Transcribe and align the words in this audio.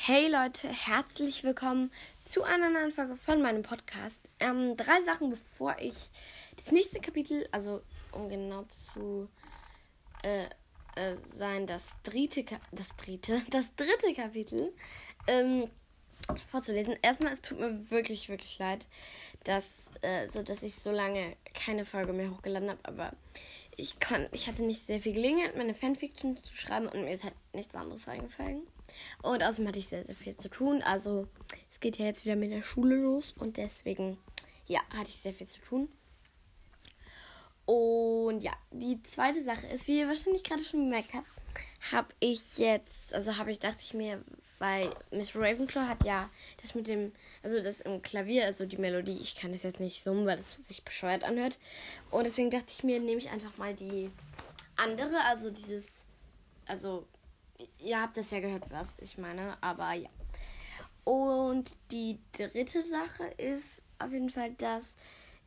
Hey 0.00 0.28
Leute, 0.28 0.68
herzlich 0.68 1.42
willkommen 1.42 1.90
zu 2.24 2.44
einer 2.44 2.70
neuen 2.70 2.92
Folge 2.92 3.16
von 3.16 3.42
meinem 3.42 3.62
Podcast. 3.62 4.20
Ähm, 4.38 4.74
drei 4.76 5.02
Sachen, 5.02 5.28
bevor 5.28 5.76
ich 5.80 5.94
das 6.56 6.70
nächste 6.70 7.00
Kapitel, 7.00 7.46
also 7.50 7.82
um 8.12 8.28
genau 8.30 8.62
zu 8.62 9.28
äh, 10.22 10.44
äh, 10.94 11.16
sein, 11.36 11.66
das 11.66 11.82
dritte, 12.04 12.44
das 12.70 12.88
dritte, 12.96 13.42
das 13.50 13.74
dritte 13.74 14.14
Kapitel 14.14 14.72
ähm, 15.26 15.68
vorzulesen. 16.50 16.94
Erstmal, 17.02 17.32
es 17.32 17.42
tut 17.42 17.58
mir 17.58 17.90
wirklich, 17.90 18.30
wirklich 18.30 18.56
leid, 18.58 18.86
dass, 19.44 19.66
äh, 20.00 20.30
so 20.32 20.42
dass 20.42 20.62
ich 20.62 20.76
so 20.76 20.90
lange 20.92 21.36
keine 21.52 21.84
Folge 21.84 22.14
mehr 22.14 22.30
hochgeladen 22.30 22.70
habe, 22.70 22.80
aber 22.84 23.12
ich 23.76 23.98
kann, 23.98 24.28
ich 24.32 24.46
hatte 24.46 24.62
nicht 24.62 24.86
sehr 24.86 25.02
viel 25.02 25.12
Gelegenheit, 25.12 25.56
meine 25.56 25.74
Fanfiction 25.74 26.36
zu 26.36 26.56
schreiben 26.56 26.86
und 26.86 27.04
mir 27.04 27.12
ist 27.12 27.24
halt 27.24 27.34
nichts 27.52 27.74
anderes 27.74 28.08
eingefallen. 28.08 28.62
Und 29.22 29.42
außerdem 29.42 29.68
hatte 29.68 29.78
ich 29.78 29.88
sehr, 29.88 30.04
sehr 30.04 30.16
viel 30.16 30.36
zu 30.36 30.48
tun. 30.48 30.82
Also 30.82 31.28
es 31.70 31.80
geht 31.80 31.98
ja 31.98 32.06
jetzt 32.06 32.24
wieder 32.24 32.36
mit 32.36 32.50
der 32.50 32.62
Schule 32.62 32.96
los 32.96 33.34
und 33.38 33.56
deswegen, 33.56 34.18
ja, 34.66 34.80
hatte 34.96 35.10
ich 35.10 35.18
sehr 35.18 35.34
viel 35.34 35.46
zu 35.46 35.60
tun. 35.60 35.88
Und 37.66 38.40
ja, 38.40 38.52
die 38.70 39.02
zweite 39.02 39.44
Sache 39.44 39.66
ist, 39.66 39.88
wie 39.88 39.98
ihr 39.98 40.08
wahrscheinlich 40.08 40.42
gerade 40.42 40.64
schon 40.64 40.84
gemerkt 40.84 41.12
habt, 41.12 41.28
habe 41.92 42.08
ich 42.18 42.56
jetzt, 42.56 43.12
also 43.12 43.36
habe 43.36 43.50
ich, 43.50 43.58
dachte 43.58 43.82
ich 43.82 43.92
mir, 43.92 44.24
weil 44.58 44.88
Miss 45.10 45.36
Ravenclaw 45.36 45.86
hat 45.86 46.02
ja 46.04 46.30
das 46.62 46.74
mit 46.74 46.86
dem, 46.86 47.12
also 47.42 47.62
das 47.62 47.80
im 47.80 48.00
Klavier, 48.00 48.46
also 48.46 48.64
die 48.64 48.78
Melodie, 48.78 49.18
ich 49.20 49.34
kann 49.34 49.52
das 49.52 49.64
jetzt 49.64 49.80
nicht 49.80 50.02
summen, 50.02 50.24
weil 50.24 50.38
das 50.38 50.56
sich 50.66 50.82
bescheuert 50.82 51.24
anhört. 51.24 51.58
Und 52.10 52.24
deswegen 52.24 52.50
dachte 52.50 52.72
ich 52.72 52.84
mir, 52.84 53.00
nehme 53.00 53.18
ich 53.18 53.28
einfach 53.28 53.56
mal 53.58 53.74
die 53.74 54.10
andere, 54.76 55.22
also 55.26 55.50
dieses, 55.50 56.04
also 56.66 57.06
ihr 57.78 58.00
habt 58.00 58.16
das 58.16 58.30
ja 58.30 58.40
gehört, 58.40 58.70
was 58.70 58.88
ich 58.98 59.18
meine, 59.18 59.56
aber 59.60 59.92
ja. 59.92 60.08
Und 61.04 61.74
die 61.90 62.18
dritte 62.32 62.84
Sache 62.84 63.24
ist 63.38 63.82
auf 63.98 64.12
jeden 64.12 64.30
Fall, 64.30 64.52
dass 64.54 64.84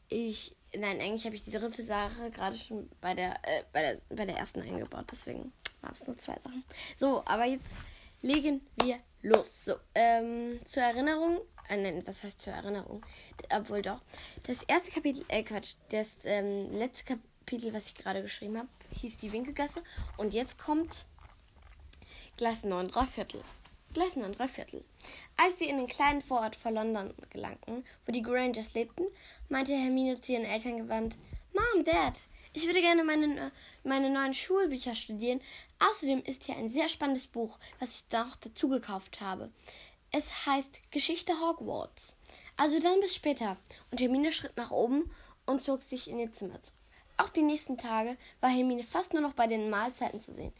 ich, 0.09 0.55
nein, 0.75 0.99
eigentlich 0.99 1.25
habe 1.25 1.35
ich 1.35 1.43
die 1.43 1.51
dritte 1.51 1.83
Sache 1.83 2.31
gerade 2.31 2.57
schon 2.57 2.89
bei 2.99 3.13
der, 3.13 3.35
äh, 3.43 3.63
bei 3.71 3.81
der, 3.81 4.01
bei 4.09 4.25
der 4.25 4.37
ersten 4.37 4.61
eingebaut, 4.61 5.05
deswegen 5.11 5.53
waren 5.81 5.93
es 5.93 6.05
nur 6.05 6.17
zwei 6.17 6.35
Sachen. 6.43 6.63
So, 6.99 7.23
aber 7.25 7.45
jetzt 7.45 7.75
legen 8.21 8.61
wir 8.81 8.99
los. 9.21 9.65
So, 9.65 9.75
ähm, 9.95 10.59
zur 10.65 10.83
Erinnerung, 10.83 11.39
äh, 11.69 11.77
nein, 11.77 12.03
was 12.05 12.23
heißt 12.23 12.41
zur 12.41 12.53
Erinnerung? 12.53 13.05
Obwohl 13.55 13.81
doch. 13.81 14.01
Das 14.47 14.63
erste 14.63 14.91
Kapitel, 14.91 15.23
äh, 15.29 15.43
Quatsch, 15.43 15.75
das 15.89 16.17
ähm, 16.23 16.71
letzte 16.71 17.05
Kapitel, 17.05 17.73
was 17.73 17.87
ich 17.87 17.95
gerade 17.95 18.21
geschrieben 18.21 18.57
habe, 18.57 18.69
hieß 18.99 19.17
die 19.17 19.31
Winkelgasse. 19.31 19.83
Und 20.17 20.33
jetzt 20.33 20.57
kommt 20.57 21.05
Gleis 22.41 22.63
9 22.63 22.87
3 22.87 23.05
Viertel. 23.05 23.43
Gleis 23.93 24.15
9 24.15 24.33
3 24.33 24.47
Viertel. 24.47 24.83
Als 25.37 25.59
sie 25.59 25.69
in 25.69 25.77
den 25.77 25.85
kleinen 25.85 26.23
Vorort 26.23 26.55
von 26.55 26.73
London 26.73 27.13
gelangten, 27.29 27.85
wo 28.03 28.11
die 28.11 28.23
Grangers 28.23 28.73
lebten, 28.73 29.03
meinte 29.47 29.73
Hermine 29.73 30.19
zu 30.19 30.31
ihren 30.31 30.45
Eltern 30.45 30.77
gewandt, 30.77 31.19
Mom, 31.53 31.85
Dad, 31.85 32.15
ich 32.53 32.65
würde 32.65 32.81
gerne 32.81 33.03
meine, 33.03 33.51
meine 33.83 34.09
neuen 34.09 34.33
Schulbücher 34.33 34.95
studieren. 34.95 35.39
Außerdem 35.77 36.23
ist 36.23 36.45
hier 36.45 36.55
ein 36.55 36.67
sehr 36.67 36.89
spannendes 36.89 37.27
Buch, 37.27 37.59
was 37.77 37.91
ich 37.91 38.05
noch 38.11 38.35
dazu 38.37 38.69
gekauft 38.69 39.21
habe. 39.21 39.51
Es 40.11 40.47
heißt 40.47 40.89
Geschichte 40.89 41.33
Hogwarts. 41.39 42.15
Also 42.57 42.79
dann 42.79 43.01
bis 43.01 43.13
später. 43.13 43.57
Und 43.91 44.01
Hermine 44.01 44.31
schritt 44.31 44.57
nach 44.57 44.71
oben 44.71 45.11
und 45.45 45.61
zog 45.61 45.83
sich 45.83 46.09
in 46.09 46.17
ihr 46.17 46.33
Zimmer 46.33 46.59
zurück. 46.59 46.79
Auch 47.17 47.29
die 47.29 47.43
nächsten 47.43 47.77
Tage 47.77 48.17
war 48.39 48.49
Hermine 48.49 48.81
fast 48.81 49.13
nur 49.13 49.21
noch 49.21 49.33
bei 49.33 49.45
den 49.45 49.69
Mahlzeiten 49.69 50.21
zu 50.21 50.33
sehen. 50.33 50.53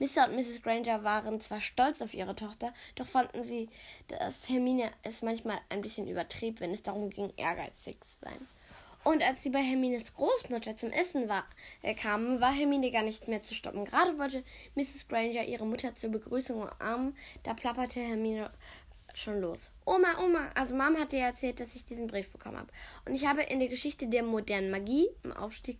Mr. 0.00 0.28
und 0.28 0.34
Mrs. 0.34 0.62
Granger 0.62 1.04
waren 1.04 1.40
zwar 1.40 1.60
stolz 1.60 2.00
auf 2.00 2.14
ihre 2.14 2.34
Tochter, 2.34 2.72
doch 2.94 3.06
fanden 3.06 3.44
sie, 3.44 3.68
dass 4.08 4.48
Hermine 4.48 4.90
es 5.02 5.20
manchmal 5.20 5.58
ein 5.68 5.82
bisschen 5.82 6.08
übertrieb, 6.08 6.60
wenn 6.60 6.72
es 6.72 6.82
darum 6.82 7.10
ging, 7.10 7.32
ehrgeizig 7.36 8.00
zu 8.02 8.20
sein. 8.24 8.48
Und 9.04 9.22
als 9.22 9.42
sie 9.42 9.50
bei 9.50 9.60
Hermines 9.60 10.14
Großmutter 10.14 10.76
zum 10.76 10.90
Essen 10.90 11.28
war, 11.28 11.44
äh, 11.82 11.94
kamen, 11.94 12.40
war 12.40 12.52
Hermine 12.52 12.90
gar 12.90 13.02
nicht 13.02 13.28
mehr 13.28 13.42
zu 13.42 13.54
stoppen. 13.54 13.84
Gerade 13.84 14.18
wollte 14.18 14.42
Mrs. 14.74 15.06
Granger 15.08 15.44
ihre 15.44 15.66
Mutter 15.66 15.94
zur 15.94 16.10
Begrüßung 16.10 16.62
umarmen, 16.62 17.16
da 17.42 17.54
plapperte 17.54 18.00
Hermine 18.00 18.50
schon 19.14 19.40
los. 19.40 19.70
Oma, 19.84 20.22
Oma, 20.22 20.50
also 20.54 20.74
Mama 20.74 21.00
hat 21.00 21.12
dir 21.12 21.20
erzählt, 21.20 21.60
dass 21.60 21.74
ich 21.74 21.84
diesen 21.84 22.06
Brief 22.06 22.30
bekommen 22.30 22.58
habe. 22.58 22.68
Und 23.06 23.14
ich 23.14 23.26
habe 23.26 23.42
in 23.42 23.58
der 23.58 23.68
Geschichte 23.68 24.06
der 24.06 24.22
modernen 24.22 24.70
Magie 24.70 25.08
im 25.24 25.32
Aufstieg 25.32 25.78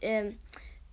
äh, 0.00 0.32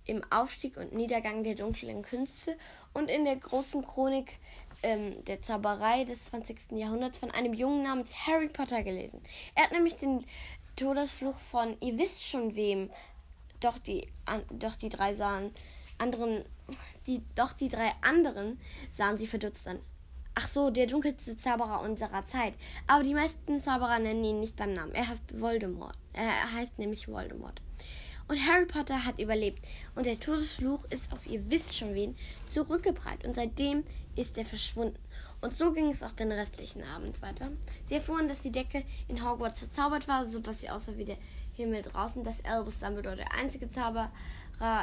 im 0.06 0.22
Aufstieg 0.30 0.76
und 0.76 0.94
Niedergang 0.94 1.44
der 1.44 1.54
dunklen 1.54 2.02
Künste 2.02 2.56
und 2.94 3.10
in 3.10 3.24
der 3.24 3.36
großen 3.36 3.84
Chronik 3.84 4.38
ähm, 4.82 5.24
der 5.24 5.42
Zauberei 5.42 6.04
des 6.04 6.24
20. 6.26 6.72
Jahrhunderts 6.72 7.18
von 7.18 7.30
einem 7.30 7.54
Jungen 7.54 7.82
namens 7.82 8.26
Harry 8.26 8.48
Potter 8.48 8.82
gelesen. 8.82 9.20
Er 9.54 9.64
hat 9.64 9.72
nämlich 9.72 9.96
den 9.96 10.24
Todesfluch 10.76 11.38
von 11.38 11.76
ihr 11.80 11.98
wisst 11.98 12.22
schon 12.22 12.54
wem, 12.54 12.90
doch 13.60 13.78
die, 13.78 14.06
an, 14.26 14.42
doch 14.50 14.76
die 14.76 14.90
drei 14.90 15.14
sahen 15.14 15.52
anderen, 15.98 16.44
die, 17.06 17.22
doch 17.34 17.52
die 17.52 17.68
drei 17.68 17.92
anderen 18.02 18.60
sahen 18.96 19.16
sie 19.16 19.26
verdutzt 19.26 19.66
an. 19.66 19.80
Ach 20.34 20.48
so, 20.48 20.68
der 20.68 20.86
dunkelste 20.86 21.38
Zauberer 21.38 21.80
unserer 21.80 22.26
Zeit. 22.26 22.52
Aber 22.86 23.02
die 23.02 23.14
meisten 23.14 23.58
Zauberer 23.58 23.98
nennen 23.98 24.22
ihn 24.22 24.40
nicht 24.40 24.56
beim 24.56 24.74
Namen. 24.74 24.94
Er 24.94 25.08
heißt 25.08 25.40
Voldemort. 25.40 25.96
Er 26.12 26.52
heißt 26.52 26.78
nämlich 26.78 27.08
Voldemort. 27.08 27.62
Und 28.28 28.44
Harry 28.46 28.66
Potter 28.66 29.04
hat 29.04 29.20
überlebt. 29.20 29.62
Und 29.94 30.06
der 30.06 30.18
Todesfluch 30.18 30.84
ist 30.86 31.12
auf 31.12 31.26
ihr 31.26 31.48
wisst 31.50 31.76
schon 31.76 31.94
wen 31.94 32.16
zurückgeprallt. 32.46 33.24
Und 33.24 33.36
seitdem 33.36 33.84
ist 34.16 34.36
er 34.36 34.44
verschwunden. 34.44 34.98
Und 35.40 35.54
so 35.54 35.72
ging 35.72 35.90
es 35.90 36.02
auch 36.02 36.12
den 36.12 36.32
restlichen 36.32 36.82
Abend 36.82 37.20
weiter. 37.22 37.50
Sie 37.84 37.94
erfuhren, 37.94 38.28
dass 38.28 38.40
die 38.40 38.50
Decke 38.50 38.84
in 39.06 39.24
Hogwarts 39.24 39.60
verzaubert 39.60 40.08
war, 40.08 40.28
sodass 40.28 40.60
sie 40.60 40.70
außer 40.70 40.96
wie 40.96 41.04
der 41.04 41.18
Himmel 41.54 41.82
draußen, 41.82 42.24
dass 42.24 42.44
Albus 42.44 42.80
Dumbledore 42.80 43.16
der 43.16 43.32
einzige 43.32 43.68
Zauberer 43.70 44.10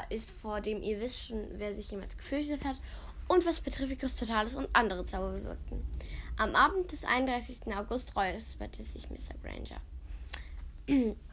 ist, 0.09 0.31
vor 0.31 0.61
dem 0.61 0.81
ihr 0.81 1.01
wisst 1.01 1.27
schon, 1.27 1.45
wer 1.57 1.75
sich 1.75 1.91
jemals 1.91 2.17
gefürchtet 2.17 2.63
hat. 2.63 2.79
Und 3.27 3.45
was 3.45 3.61
Petrificus 3.61 4.15
Totalis 4.15 4.55
und 4.55 4.69
andere 4.73 5.05
Zauber 5.05 5.31
bewirkten. 5.31 5.83
Am 6.37 6.55
Abend 6.55 6.91
des 6.91 7.03
31. 7.03 7.75
August 7.75 8.15
räusperte 8.15 8.83
sich 8.83 9.09
Mr. 9.09 9.35
Granger. 9.41 9.81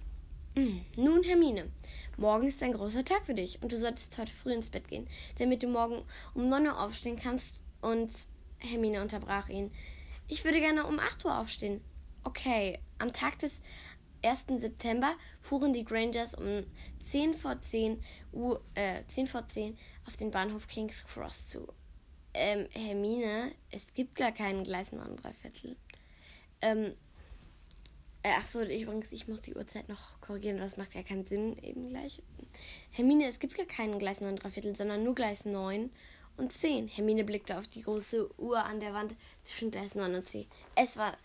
Nun, 0.56 1.22
Hermine, 1.22 1.70
morgen 2.16 2.48
ist 2.48 2.60
ein 2.62 2.72
großer 2.72 3.04
Tag 3.04 3.24
für 3.24 3.34
dich 3.34 3.62
und 3.62 3.70
du 3.70 3.78
solltest 3.78 4.18
heute 4.18 4.32
früh 4.32 4.52
ins 4.52 4.68
Bett 4.68 4.88
gehen, 4.88 5.06
damit 5.38 5.62
du 5.62 5.68
morgen 5.68 6.02
um 6.34 6.48
9 6.48 6.66
Uhr 6.66 6.80
aufstehen 6.80 7.16
kannst. 7.16 7.60
Und 7.80 8.10
Hermine 8.58 9.00
unterbrach 9.00 9.48
ihn. 9.48 9.70
Ich 10.26 10.44
würde 10.44 10.58
gerne 10.58 10.86
um 10.86 10.98
8 10.98 11.24
Uhr 11.24 11.38
aufstehen. 11.38 11.80
Okay, 12.24 12.80
am 12.98 13.12
Tag 13.12 13.38
des 13.38 13.60
1. 14.24 14.60
September 14.60 15.14
fuhren 15.40 15.72
die 15.72 15.84
Grangers 15.84 16.34
um 16.34 16.66
10 16.98 17.34
vor 17.34 17.60
10 17.60 18.02
Uhr, 18.32 18.60
äh, 18.74 19.04
10 19.06 19.28
vor 19.28 19.46
10 19.46 19.78
auf 20.04 20.16
den 20.16 20.32
Bahnhof 20.32 20.66
King's 20.66 21.04
Cross 21.04 21.48
zu. 21.48 21.72
Ähm, 22.34 22.66
Hermine, 22.72 23.52
es 23.70 23.94
gibt 23.94 24.16
gar 24.16 24.32
keinen 24.32 24.64
Gleis 24.64 24.90
9 24.90 25.16
Viertel. 25.40 25.76
Ähm, 26.60 26.94
äh, 28.22 28.32
ach 28.36 28.46
so, 28.46 28.60
übrigens, 28.62 29.12
ich 29.12 29.28
muss 29.28 29.40
die 29.42 29.54
Uhrzeit 29.54 29.88
noch 29.88 30.20
korrigieren, 30.20 30.58
das 30.58 30.76
macht 30.76 30.94
ja 30.94 31.02
keinen 31.02 31.26
Sinn 31.26 31.56
eben 31.62 31.88
gleich. 31.88 32.22
Hermine, 32.90 33.28
es 33.28 33.38
gibt 33.38 33.56
gar 33.56 33.66
keinen 33.66 33.98
Gleis 33.98 34.20
9 34.20 34.38
Viertel, 34.38 34.76
sondern 34.76 35.04
nur 35.04 35.14
Gleis 35.14 35.44
9 35.44 35.90
und 36.36 36.52
10. 36.52 36.88
Hermine 36.88 37.24
blickte 37.24 37.58
auf 37.58 37.68
die 37.68 37.82
große 37.82 38.30
Uhr 38.38 38.64
an 38.64 38.80
der 38.80 38.94
Wand 38.94 39.14
zwischen 39.44 39.70
Gleis 39.70 39.94
9 39.94 40.14
und 40.14 40.28
10. 40.28 40.46
Es 40.74 40.96
war, 40.96 41.16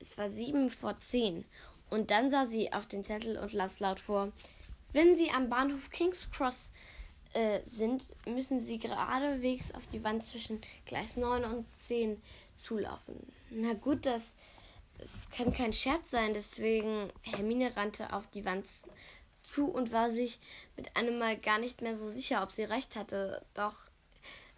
es 0.00 0.18
war 0.18 0.30
7 0.30 0.70
vor 0.70 0.98
10. 0.98 1.44
Und 1.90 2.10
dann 2.10 2.30
sah 2.30 2.46
sie 2.46 2.72
auf 2.72 2.86
den 2.86 3.04
Zettel 3.04 3.36
und 3.38 3.52
las 3.52 3.80
laut 3.80 4.00
vor. 4.00 4.32
Wenn 4.92 5.14
Sie 5.14 5.30
am 5.30 5.48
Bahnhof 5.48 5.90
King's 5.90 6.28
Cross 6.32 6.70
äh, 7.32 7.60
sind, 7.64 8.06
müssen 8.26 8.60
Sie 8.60 8.78
geradewegs 8.78 9.72
auf 9.72 9.86
die 9.88 10.02
Wand 10.02 10.24
zwischen 10.24 10.60
Gleis 10.84 11.16
9 11.16 11.44
und 11.44 11.70
10 11.70 12.20
zulaufen. 12.56 13.16
Na 13.50 13.74
gut, 13.74 14.06
das 14.06 14.34
es 15.02 15.28
kann 15.30 15.52
kein 15.52 15.72
Scherz 15.72 16.10
sein, 16.10 16.34
deswegen 16.34 17.10
Hermine 17.22 17.76
rannte 17.76 18.12
auf 18.12 18.28
die 18.28 18.44
Wand 18.44 18.66
zu 19.42 19.66
und 19.66 19.92
war 19.92 20.10
sich 20.10 20.38
mit 20.76 20.96
einem 20.96 21.18
Mal 21.18 21.36
gar 21.36 21.58
nicht 21.58 21.82
mehr 21.82 21.96
so 21.96 22.10
sicher, 22.10 22.42
ob 22.42 22.52
sie 22.52 22.64
recht 22.64 22.96
hatte. 22.96 23.44
Doch 23.54 23.90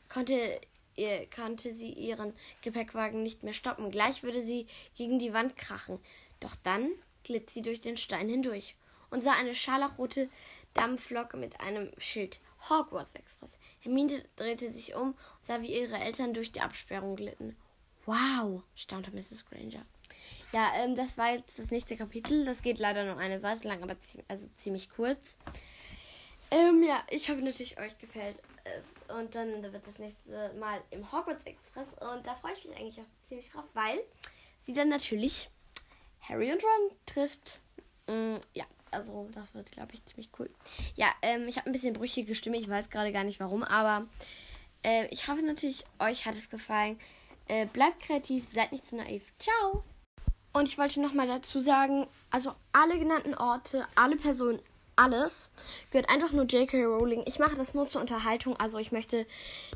konnte, 0.08 0.60
ihr, 0.96 1.28
konnte 1.30 1.74
sie 1.74 1.92
ihren 1.92 2.32
Gepäckwagen 2.62 3.22
nicht 3.22 3.42
mehr 3.42 3.52
stoppen. 3.52 3.90
Gleich 3.90 4.22
würde 4.22 4.42
sie 4.42 4.66
gegen 4.96 5.18
die 5.18 5.32
Wand 5.32 5.56
krachen. 5.56 5.98
Doch 6.40 6.56
dann 6.56 6.90
glitt 7.24 7.50
sie 7.50 7.62
durch 7.62 7.80
den 7.80 7.96
Stein 7.96 8.28
hindurch 8.28 8.76
und 9.10 9.22
sah 9.22 9.32
eine 9.32 9.54
scharlachrote 9.54 10.28
Dampflok 10.74 11.34
mit 11.34 11.60
einem 11.60 11.92
Schild. 11.98 12.40
Hogwarts 12.68 13.14
Express. 13.14 13.58
Hermine 13.80 14.24
drehte 14.36 14.70
sich 14.70 14.94
um 14.94 15.10
und 15.10 15.16
sah, 15.42 15.62
wie 15.62 15.74
ihre 15.74 15.98
Eltern 15.98 16.32
durch 16.32 16.52
die 16.52 16.60
Absperrung 16.60 17.16
glitten. 17.16 17.56
Wow, 18.06 18.62
staunte 18.74 19.10
Mrs. 19.10 19.44
Granger. 19.44 19.84
Ja, 20.52 20.70
ähm, 20.76 20.94
das 20.94 21.16
war 21.16 21.32
jetzt 21.32 21.58
das 21.58 21.70
nächste 21.70 21.96
Kapitel. 21.96 22.44
Das 22.44 22.62
geht 22.62 22.78
leider 22.78 23.04
nur 23.04 23.16
eine 23.16 23.40
Seite 23.40 23.66
lang, 23.68 23.82
aber 23.82 23.98
zie 24.00 24.22
also 24.28 24.48
ziemlich 24.56 24.90
kurz. 24.90 25.36
Ähm, 26.50 26.82
ja, 26.82 27.02
ich 27.08 27.30
hoffe 27.30 27.40
natürlich, 27.40 27.80
euch 27.80 27.96
gefällt 27.96 28.36
ist. 28.78 29.10
Und 29.10 29.34
dann 29.34 29.62
wird 29.62 29.86
das 29.86 29.98
nächste 29.98 30.52
Mal 30.58 30.82
im 30.90 31.10
Hogwarts 31.10 31.46
Express. 31.46 31.88
Und 32.12 32.26
da 32.26 32.34
freue 32.34 32.52
ich 32.52 32.64
mich 32.66 32.76
eigentlich 32.76 33.00
auch 33.00 33.28
ziemlich 33.28 33.48
drauf, 33.50 33.64
weil 33.72 34.00
sie 34.66 34.74
dann 34.74 34.90
natürlich 34.90 35.48
Harry 36.20 36.52
und 36.52 36.62
Ron 36.62 36.96
trifft. 37.06 37.60
Mm, 38.06 38.36
ja, 38.54 38.64
also 38.90 39.28
das 39.34 39.54
wird, 39.54 39.72
glaube 39.72 39.94
ich, 39.94 40.04
ziemlich 40.04 40.28
cool. 40.38 40.50
Ja, 40.94 41.06
ähm, 41.22 41.48
ich 41.48 41.56
habe 41.56 41.70
ein 41.70 41.72
bisschen 41.72 41.94
brüchige 41.94 42.34
Stimme. 42.34 42.58
Ich 42.58 42.68
weiß 42.68 42.90
gerade 42.90 43.12
gar 43.12 43.24
nicht 43.24 43.40
warum, 43.40 43.62
aber 43.62 44.06
äh, 44.84 45.06
ich 45.06 45.28
hoffe 45.28 45.42
natürlich, 45.42 45.84
euch 45.98 46.26
hat 46.26 46.34
es 46.34 46.50
gefallen. 46.50 47.00
Äh, 47.48 47.66
bleibt 47.66 48.00
kreativ, 48.00 48.46
seid 48.46 48.72
nicht 48.72 48.86
zu 48.86 48.96
naiv. 48.96 49.32
Ciao! 49.38 49.84
Und 50.52 50.68
ich 50.68 50.78
wollte 50.78 51.00
nochmal 51.00 51.26
dazu 51.26 51.62
sagen, 51.62 52.06
also 52.30 52.52
alle 52.72 52.98
genannten 52.98 53.34
Orte, 53.34 53.86
alle 53.94 54.16
Personen, 54.16 54.60
alles 54.96 55.48
gehört 55.90 56.10
einfach 56.10 56.32
nur 56.32 56.44
J.K. 56.44 56.84
Rowling. 56.84 57.22
Ich 57.26 57.38
mache 57.38 57.56
das 57.56 57.74
nur 57.74 57.86
zur 57.86 58.02
Unterhaltung, 58.02 58.56
also 58.58 58.78
ich 58.78 58.92
möchte 58.92 59.26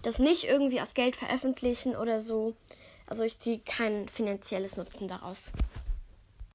das 0.02 0.18
nicht 0.18 0.44
irgendwie 0.44 0.80
aus 0.80 0.94
Geld 0.94 1.16
veröffentlichen 1.16 1.96
oder 1.96 2.20
so. 2.20 2.54
Also 3.06 3.24
ich 3.24 3.38
ziehe 3.38 3.60
kein 3.60 4.08
finanzielles 4.08 4.76
Nutzen 4.76 5.08
daraus. 5.08 5.52